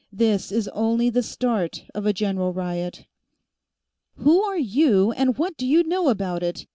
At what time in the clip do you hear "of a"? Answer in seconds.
1.93-2.11